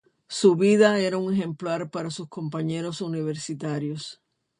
Su 0.29 0.55
vida 0.55 0.97
era 0.97 1.19
un 1.19 1.31
ejemplo 1.31 1.91
para 1.91 2.09
sus 2.09 2.27
compañeros 2.27 3.01
universitarios. 3.01 4.19